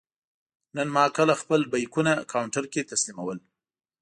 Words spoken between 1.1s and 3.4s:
کله خپل بېکونه کاونټر کې تسلیمول.